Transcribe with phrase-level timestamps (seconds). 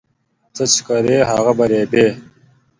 [0.55, 2.07] څه چې کرې هغه به ریبې